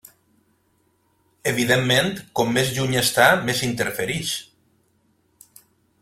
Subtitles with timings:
[1.51, 2.09] Evidentment,
[2.39, 4.35] com més lluny està, més interfereix.